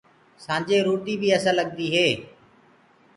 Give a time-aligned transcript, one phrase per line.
[0.43, 2.07] سآنجي روٽي بي اسل لگدي هي۔